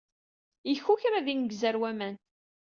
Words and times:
Yekkukra 0.69 1.13
ad 1.19 1.27
ineggez 1.31 1.61
ɣer 1.65 1.75
waman. 1.81 2.15